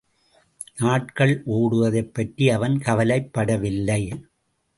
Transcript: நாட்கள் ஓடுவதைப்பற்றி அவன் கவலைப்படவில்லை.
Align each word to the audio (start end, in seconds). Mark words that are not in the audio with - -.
நாட்கள் 0.77 1.43
ஓடுவதைப்பற்றி 1.45 2.51
அவன் 2.51 2.77
கவலைப்படவில்லை. 2.77 4.01